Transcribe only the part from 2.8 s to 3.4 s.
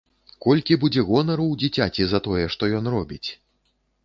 робіць!